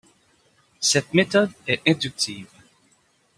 Cette 0.79 1.13
méthode 1.13 1.51
est 1.67 1.87
inductive. 1.87 2.47